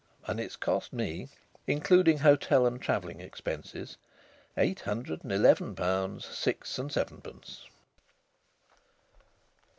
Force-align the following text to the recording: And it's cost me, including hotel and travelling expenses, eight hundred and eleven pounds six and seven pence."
And 0.25 0.39
it's 0.39 0.55
cost 0.55 0.91
me, 0.91 1.29
including 1.67 2.17
hotel 2.17 2.65
and 2.65 2.81
travelling 2.81 3.21
expenses, 3.21 3.97
eight 4.57 4.79
hundred 4.79 5.21
and 5.23 5.31
eleven 5.31 5.75
pounds 5.75 6.25
six 6.25 6.79
and 6.79 6.91
seven 6.91 7.21
pence." 7.21 7.65